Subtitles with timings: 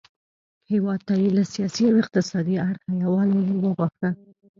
[0.71, 4.09] هیواد ته یې له سیاسي او اقتصادي اړخه یووالی وروباښه.